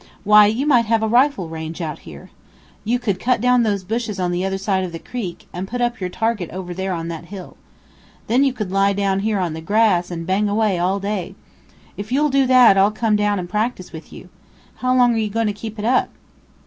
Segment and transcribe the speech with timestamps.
[0.23, 2.31] Why, you might have a rifle range out here.
[2.83, 5.79] You could cut down those bushes on the other side of the creek, and put
[5.79, 7.55] up your target over there on that hill.
[8.25, 11.35] Then you could lie down here on the grass and bang away all day.
[11.97, 14.29] If you'll do that, I'll come down and practice with you.
[14.77, 16.09] How long are you going to keep it up?"